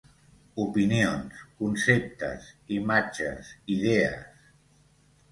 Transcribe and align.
Opinions, 0.61 1.41
conceptes, 1.59 2.47
imatges, 2.77 3.51
idees... 3.75 4.17